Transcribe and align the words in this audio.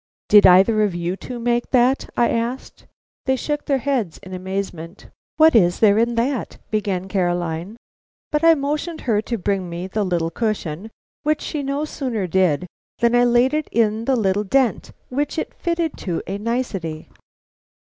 "Did 0.29 0.47
either 0.47 0.81
of 0.81 0.95
you 0.95 1.15
two 1.15 1.37
make 1.37 1.69
that?" 1.69 2.09
I 2.17 2.29
asked. 2.29 2.87
They 3.27 3.35
shook 3.35 3.65
their 3.65 3.77
heads 3.77 4.17
in 4.23 4.33
amazement. 4.33 5.11
"What 5.37 5.53
is 5.55 5.77
there 5.79 5.99
in 5.99 6.15
that?" 6.15 6.57
began 6.71 7.07
Caroline; 7.07 7.77
but 8.31 8.43
I 8.43 8.55
motioned 8.55 9.01
her 9.01 9.21
to 9.21 9.37
bring 9.37 9.69
me 9.69 9.85
the 9.85 10.03
little 10.03 10.31
cushion, 10.31 10.89
which 11.21 11.41
she 11.41 11.61
no 11.61 11.85
sooner 11.85 12.25
did 12.25 12.65
than 12.97 13.13
I 13.15 13.25
laid 13.25 13.53
it 13.53 13.67
in 13.71 14.05
the 14.05 14.15
little 14.15 14.43
dent, 14.43 14.91
which 15.09 15.37
it 15.37 15.53
fitted 15.53 15.97
to 15.97 16.23
a 16.25 16.39
nicety. 16.39 17.07